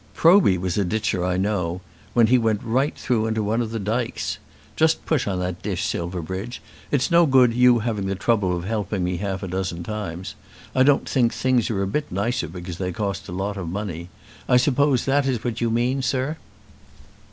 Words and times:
"Proby 0.15 0.57
was 0.57 0.79
a 0.79 0.83
ditcher 0.83 1.23
I 1.23 1.37
know, 1.37 1.81
when 2.15 2.25
he 2.25 2.39
went 2.39 2.63
right 2.63 2.97
through 2.97 3.27
into 3.27 3.43
one 3.43 3.61
of 3.61 3.69
the 3.69 3.77
dykes. 3.77 4.39
Just 4.75 5.05
push 5.05 5.27
on 5.27 5.37
that 5.41 5.61
dish, 5.61 5.85
Silverbridge. 5.85 6.59
It's 6.89 7.11
no 7.11 7.27
good 7.27 7.53
you 7.53 7.77
having 7.77 8.07
the 8.07 8.15
trouble 8.15 8.57
of 8.57 8.63
helping 8.63 9.03
me 9.03 9.17
half 9.17 9.43
a 9.43 9.47
dozen 9.47 9.83
times. 9.83 10.33
I 10.73 10.81
don't 10.81 11.07
think 11.07 11.31
things 11.31 11.69
are 11.69 11.83
a 11.83 11.85
bit 11.85 12.09
the 12.09 12.15
nicer 12.15 12.47
because 12.47 12.79
they 12.79 12.91
cost 12.91 13.27
a 13.29 13.31
lot 13.31 13.57
of 13.57 13.69
money. 13.69 14.09
I 14.49 14.57
suppose 14.57 15.05
that 15.05 15.27
is 15.27 15.43
what 15.43 15.61
you 15.61 15.69
mean, 15.69 16.01
sir." 16.01 16.37